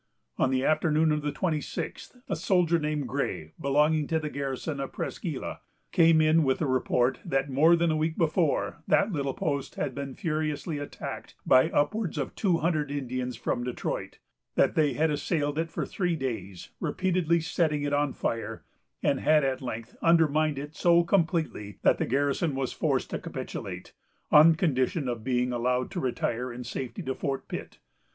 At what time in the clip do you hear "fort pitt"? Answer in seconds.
27.13-27.77